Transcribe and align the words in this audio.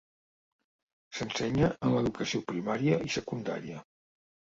S'ensenya 1.17 1.69
en 1.87 1.93
l'educació 1.97 2.41
primària 2.53 2.97
i 3.09 3.13
secundària. 3.17 3.83